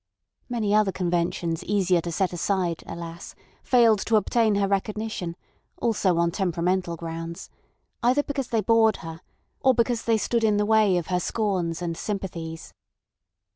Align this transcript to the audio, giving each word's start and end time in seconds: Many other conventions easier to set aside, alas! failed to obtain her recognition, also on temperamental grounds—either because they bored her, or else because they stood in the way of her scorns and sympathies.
Many 0.49 0.73
other 0.73 0.91
conventions 0.91 1.63
easier 1.63 2.01
to 2.01 2.11
set 2.11 2.33
aside, 2.33 2.83
alas! 2.87 3.35
failed 3.61 3.99
to 4.07 4.15
obtain 4.15 4.55
her 4.55 4.67
recognition, 4.67 5.35
also 5.77 6.17
on 6.17 6.31
temperamental 6.31 6.95
grounds—either 6.97 8.23
because 8.23 8.47
they 8.47 8.61
bored 8.61 8.97
her, 9.05 9.21
or 9.59 9.73
else 9.73 9.77
because 9.77 10.01
they 10.05 10.17
stood 10.17 10.43
in 10.43 10.57
the 10.57 10.65
way 10.65 10.97
of 10.97 11.05
her 11.13 11.19
scorns 11.19 11.83
and 11.83 11.95
sympathies. 11.95 12.73